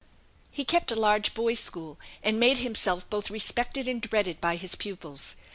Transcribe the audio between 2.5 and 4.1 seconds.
himself both respected and